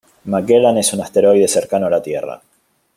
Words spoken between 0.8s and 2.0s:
un asteroide cercano a